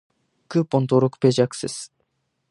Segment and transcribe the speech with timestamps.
[0.49, 1.93] クーポン登録ページへアクセス